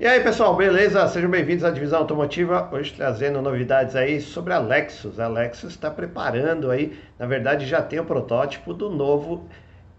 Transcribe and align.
E 0.00 0.06
aí 0.06 0.18
pessoal, 0.22 0.56
beleza? 0.56 1.06
Sejam 1.08 1.30
bem-vindos 1.30 1.62
à 1.62 1.70
Divisão 1.70 1.98
Automotiva. 1.98 2.70
Hoje 2.72 2.94
trazendo 2.94 3.42
novidades 3.42 3.94
aí 3.94 4.18
sobre 4.18 4.54
a 4.54 4.58
Lexus. 4.58 5.20
A 5.20 5.28
Lexus 5.28 5.72
está 5.72 5.90
preparando 5.90 6.70
aí, 6.70 6.98
na 7.18 7.26
verdade 7.26 7.66
já 7.66 7.82
tem 7.82 8.00
o 8.00 8.04
protótipo 8.06 8.72
do 8.72 8.88
novo 8.88 9.46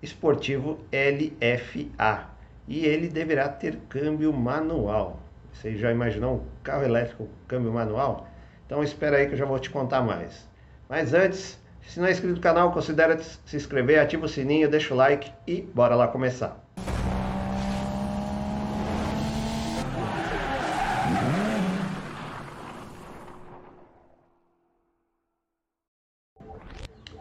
esportivo 0.01 0.79
LFA. 0.91 2.29
E 2.67 2.83
ele 2.83 3.09
deverá 3.09 3.47
ter 3.47 3.75
câmbio 3.87 4.33
manual. 4.33 5.19
Você 5.53 5.75
já 5.75 5.91
imaginou 5.91 6.37
um 6.37 6.41
carro 6.63 6.83
elétrico 6.83 7.25
com 7.25 7.47
câmbio 7.47 7.71
manual? 7.71 8.27
Então 8.65 8.83
espera 8.83 9.17
aí 9.17 9.27
que 9.27 9.33
eu 9.33 9.37
já 9.37 9.45
vou 9.45 9.59
te 9.59 9.69
contar 9.69 10.01
mais. 10.01 10.49
Mas 10.89 11.13
antes, 11.13 11.59
se 11.83 11.99
não 11.99 12.07
é 12.07 12.11
inscrito 12.11 12.37
no 12.37 12.41
canal, 12.41 12.71
considere 12.71 13.19
se 13.21 13.55
inscrever, 13.55 13.99
ativa 13.99 14.25
o 14.25 14.27
sininho, 14.27 14.67
deixa 14.67 14.95
o 14.95 14.97
like 14.97 15.31
e 15.45 15.61
bora 15.61 15.93
lá 15.93 16.07
começar. 16.07 16.59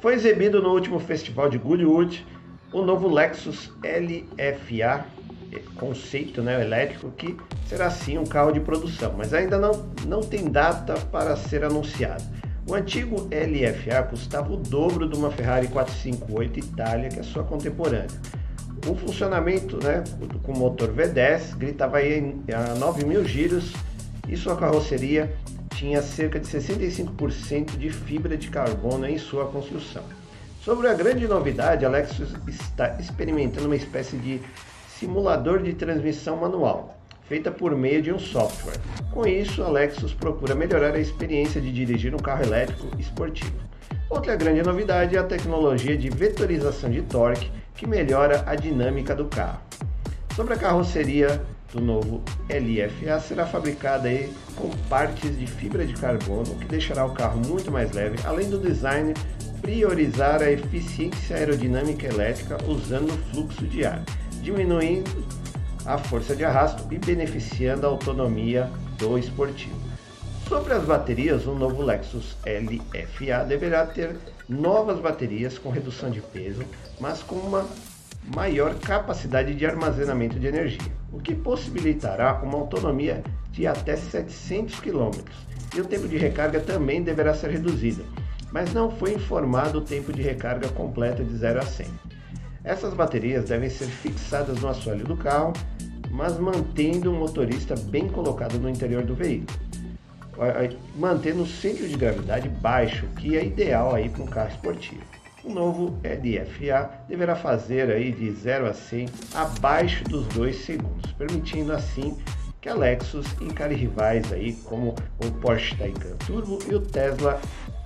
Foi 0.01 0.15
exibido 0.15 0.63
no 0.63 0.71
último 0.71 0.99
festival 0.99 1.49
de 1.49 1.59
Goodwood 1.59 2.27
o 2.73 2.83
novo 2.83 3.09
Lexus 3.09 3.73
LFA 3.83 5.05
conceito 5.81 6.43
né, 6.43 6.61
elétrico 6.61 7.11
que 7.11 7.37
será 7.67 7.91
sim 7.91 8.19
um 8.19 8.25
carro 8.25 8.53
de 8.53 8.61
produção, 8.61 9.15
mas 9.17 9.33
ainda 9.33 9.59
não, 9.59 9.73
não 10.07 10.21
tem 10.21 10.45
data 10.51 10.95
para 11.11 11.35
ser 11.37 11.65
anunciado. 11.65 12.23
O 12.69 12.75
antigo 12.75 13.29
LFA 13.31 14.03
custava 14.03 14.53
o 14.53 14.57
dobro 14.59 15.09
de 15.09 15.17
uma 15.17 15.31
Ferrari 15.31 15.67
458 15.69 16.59
Itália, 16.59 17.09
que 17.09 17.19
é 17.19 17.23
sua 17.23 17.43
contemporânea. 17.43 18.07
O 18.87 18.95
funcionamento 18.95 19.83
né, 19.83 20.05
com 20.43 20.53
motor 20.53 20.93
V10 20.95 21.57
gritava 21.57 21.97
aí 21.97 22.37
a 22.55 22.75
9 22.75 23.05
mil 23.05 23.25
giros 23.25 23.73
e 24.29 24.37
sua 24.37 24.57
carroceria 24.57 25.35
tinha 25.81 26.03
cerca 26.03 26.39
de 26.39 26.47
65% 26.47 27.79
de 27.79 27.89
fibra 27.89 28.37
de 28.37 28.49
carbono 28.49 29.09
em 29.09 29.17
sua 29.17 29.47
construção. 29.47 30.03
Sobre 30.63 30.87
a 30.89 30.93
grande 30.93 31.27
novidade, 31.27 31.87
a 31.87 31.89
Lexus 31.89 32.35
está 32.47 32.99
experimentando 33.01 33.65
uma 33.65 33.77
espécie 33.77 34.19
de 34.19 34.43
simulador 34.99 35.63
de 35.63 35.73
transmissão 35.73 36.37
manual, 36.37 37.01
feita 37.23 37.51
por 37.51 37.75
meio 37.75 38.03
de 38.03 38.13
um 38.13 38.19
software. 38.19 38.77
Com 39.11 39.27
isso, 39.27 39.63
a 39.63 39.71
Lexus 39.71 40.13
procura 40.13 40.55
melhorar 40.55 40.95
a 40.95 41.01
experiência 41.01 41.63
de 41.63 41.73
dirigir 41.73 42.15
um 42.15 42.19
carro 42.19 42.45
elétrico 42.45 42.87
esportivo. 43.01 43.57
Outra 44.11 44.37
grande 44.37 44.63
novidade 44.63 45.17
é 45.17 45.19
a 45.19 45.25
tecnologia 45.25 45.97
de 45.97 46.11
vetorização 46.11 46.91
de 46.91 47.01
torque, 47.01 47.51
que 47.75 47.87
melhora 47.87 48.45
a 48.47 48.55
dinâmica 48.55 49.15
do 49.15 49.25
carro. 49.25 49.63
Sobre 50.35 50.55
a 50.55 50.57
carroceria 50.57 51.43
do 51.73 51.81
novo 51.81 52.23
LFA 52.49 53.21
será 53.21 53.47
fabricada 53.47 54.09
aí 54.09 54.33
com 54.57 54.71
partes 54.89 55.39
de 55.39 55.47
fibra 55.47 55.85
de 55.85 55.95
carbono, 55.95 56.55
que 56.57 56.67
deixará 56.67 57.05
o 57.05 57.13
carro 57.13 57.41
muito 57.47 57.71
mais 57.71 57.93
leve, 57.93 58.19
além 58.25 58.49
do 58.49 58.59
design 58.59 59.13
priorizar 59.61 60.41
a 60.43 60.51
eficiência 60.51 61.37
aerodinâmica 61.37 62.07
elétrica 62.07 62.59
usando 62.67 63.13
o 63.13 63.19
fluxo 63.31 63.67
de 63.67 63.85
ar, 63.85 64.03
diminuindo 64.43 65.25
a 65.85 65.99
força 65.99 66.35
de 66.35 66.45
arrasto 66.45 66.87
e 66.93 66.99
beneficiando 66.99 67.87
a 67.87 67.91
autonomia 67.91 68.71
do 68.99 69.19
esportivo. 69.19 69.79
Sobre 70.49 70.73
as 70.73 70.85
baterias, 70.85 71.47
o 71.47 71.55
novo 71.55 71.83
Lexus 71.83 72.37
LFA 72.45 73.45
deverá 73.45 73.87
ter 73.87 74.17
novas 74.49 74.99
baterias 74.99 75.59
com 75.59 75.71
redução 75.71 76.11
de 76.11 76.21
peso, 76.21 76.65
mas 76.99 77.23
com 77.23 77.37
uma 77.37 77.65
maior 78.35 78.75
capacidade 78.79 79.55
de 79.55 79.67
armazenamento 79.67 80.39
de 80.39 80.47
energia, 80.47 80.93
o 81.13 81.19
que 81.19 81.35
possibilitará 81.35 82.41
uma 82.43 82.59
autonomia 82.59 83.23
de 83.51 83.67
até 83.67 83.97
700 83.97 84.79
km. 84.81 85.11
E 85.75 85.81
o 85.81 85.85
tempo 85.85 86.09
de 86.09 86.17
recarga 86.17 86.61
também 86.61 87.03
deverá 87.03 87.35
ser 87.35 87.51
reduzido, 87.51 88.05
mas 88.53 88.73
não 88.73 88.91
foi 88.91 89.15
informado 89.15 89.79
o 89.79 89.85
tempo 89.85 90.13
de 90.13 90.23
recarga 90.23 90.69
completa 90.69 91.25
de 91.25 91.37
0 91.37 91.61
a 91.61 91.63
100. 91.63 91.87
Essas 92.63 92.93
baterias 92.93 93.49
devem 93.49 93.71
ser 93.71 93.87
fixadas 93.87 94.61
no 94.61 94.69
assoalho 94.69 95.05
do 95.05 95.17
carro, 95.17 95.53
mas 96.11 96.39
mantendo 96.39 97.11
o 97.11 97.15
motorista 97.15 97.75
bem 97.75 98.09
colocado 98.09 98.59
no 98.59 98.69
interior 98.69 99.05
do 99.05 99.15
veículo, 99.15 99.59
mantendo 100.97 101.43
o 101.43 101.47
centro 101.47 101.87
de 101.89 101.97
gravidade 101.97 102.49
baixo, 102.49 103.07
que 103.17 103.37
é 103.37 103.45
ideal 103.45 103.95
aí 103.95 104.09
para 104.09 104.23
um 104.23 104.27
carro 104.27 104.51
esportivo. 104.51 105.20
O 105.43 105.49
novo 105.49 105.97
LFA 106.05 106.91
deverá 107.09 107.35
fazer 107.35 107.91
aí 107.91 108.13
de 108.13 108.31
0 108.31 108.67
a 108.67 108.75
100 108.75 109.09
abaixo 109.35 110.05
dos 110.05 110.27
2 110.29 110.55
segundos, 110.55 111.13
permitindo 111.13 111.73
assim 111.73 112.19
que 112.61 112.69
a 112.69 112.75
Lexus 112.75 113.27
encare 113.41 113.75
rivais 113.75 114.31
aí 114.33 114.53
como 114.65 114.95
o 115.19 115.31
Porsche 115.41 115.75
Taycan 115.77 116.15
Turbo 116.27 116.59
e 116.71 116.75
o 116.75 116.81
Tesla 116.81 117.41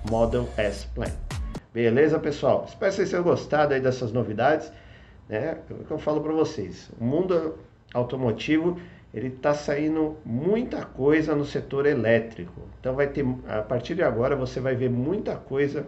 Model 0.09 0.49
S 0.57 0.85
Plaid. 0.87 1.15
Beleza, 1.73 2.19
pessoal? 2.19 2.65
Espero 2.67 2.91
que 2.91 2.97
vocês 2.97 3.09
tenham 3.09 3.23
gostado 3.23 3.73
aí 3.73 3.79
dessas 3.79 4.11
novidades. 4.11 4.69
Né? 5.29 5.57
É 5.69 5.73
o 5.73 5.85
que 5.85 5.91
eu 5.91 5.97
falo 5.97 6.19
para 6.19 6.33
vocês. 6.33 6.91
O 6.99 7.05
mundo 7.05 7.57
automotivo 7.93 8.77
ele 9.13 9.27
está 9.27 9.53
saindo 9.53 10.17
muita 10.25 10.83
coisa 10.83 11.33
no 11.33 11.45
setor 11.45 11.85
elétrico. 11.85 12.63
Então 12.81 12.93
vai 12.93 13.07
ter 13.07 13.25
a 13.47 13.61
partir 13.61 13.95
de 13.95 14.03
agora 14.03 14.35
você 14.35 14.59
vai 14.59 14.75
ver 14.75 14.89
muita 14.89 15.37
coisa 15.37 15.87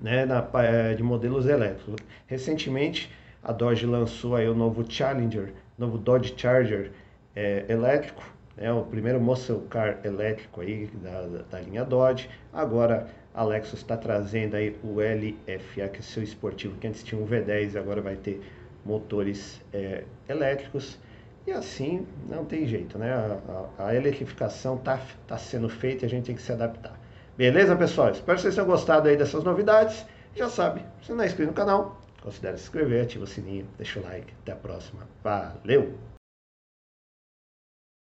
né, 0.00 0.24
na, 0.24 0.46
eh, 0.54 0.94
de 0.94 1.02
modelos 1.02 1.46
elétricos. 1.46 1.96
Recentemente, 2.26 3.10
a 3.42 3.52
Dodge 3.52 3.86
lançou 3.86 4.36
aí 4.36 4.48
o 4.48 4.54
novo 4.54 4.84
Challenger, 4.88 5.52
novo 5.76 5.98
Dodge 5.98 6.34
Charger 6.36 6.90
é, 7.34 7.64
elétrico, 7.68 8.22
é 8.56 8.72
o 8.72 8.82
primeiro 8.82 9.20
muscle 9.20 9.62
car 9.70 10.00
elétrico 10.04 10.60
aí 10.60 10.90
da, 11.02 11.22
da, 11.22 11.42
da 11.42 11.60
linha 11.60 11.84
Dodge. 11.84 12.28
Agora 12.52 13.06
a 13.32 13.44
Lexus 13.44 13.80
está 13.80 13.96
trazendo 13.96 14.56
aí 14.56 14.76
o 14.82 14.96
LFA, 14.96 15.88
que 15.88 16.00
é 16.00 16.02
seu 16.02 16.22
esportivo, 16.22 16.76
que 16.76 16.88
antes 16.88 17.04
tinha 17.04 17.20
um 17.20 17.26
V10 17.26 17.74
e 17.74 17.78
agora 17.78 18.00
vai 18.00 18.16
ter 18.16 18.40
motores 18.84 19.60
é, 19.72 20.02
elétricos. 20.28 20.98
E 21.46 21.52
assim 21.52 22.04
não 22.28 22.44
tem 22.44 22.66
jeito, 22.66 22.98
né? 22.98 23.12
A, 23.12 23.68
a, 23.78 23.86
a 23.88 23.94
eletrificação 23.94 24.74
está 24.74 25.00
tá 25.26 25.38
sendo 25.38 25.68
feita 25.68 26.04
e 26.04 26.06
a 26.06 26.10
gente 26.10 26.26
tem 26.26 26.34
que 26.34 26.42
se 26.42 26.52
adaptar. 26.52 26.98
Beleza, 27.38 27.76
pessoal? 27.76 28.10
Espero 28.10 28.34
que 28.34 28.42
vocês 28.42 28.54
tenham 28.56 28.66
gostado 28.66 29.08
aí 29.08 29.16
dessas 29.16 29.44
novidades. 29.44 30.04
Já 30.34 30.48
sabe, 30.48 30.84
se 31.00 31.12
não 31.12 31.22
é 31.22 31.26
inscrito 31.28 31.52
no 31.52 31.54
canal, 31.54 31.96
considere 32.20 32.58
se 32.58 32.64
inscrever, 32.64 33.04
ativa 33.04 33.22
o 33.22 33.28
sininho, 33.28 33.64
deixa 33.76 34.00
o 34.00 34.02
like. 34.02 34.34
Até 34.42 34.50
a 34.50 34.56
próxima. 34.56 35.06
Valeu! 35.22 35.96